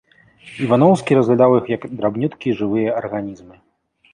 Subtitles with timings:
[0.67, 3.55] Іваноўскі разглядаў іх як драбнюткія жывыя арганізмы.